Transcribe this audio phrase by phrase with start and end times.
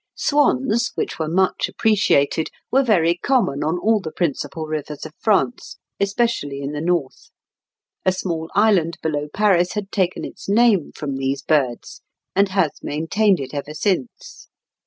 [0.15, 5.77] Swans, which were much appreciated, were very common on all the principal rivers of France,
[5.99, 7.29] especially in the north;
[8.03, 12.01] a small island below Paris had taken its name from these birds,
[12.35, 14.49] and has maintained it ever since.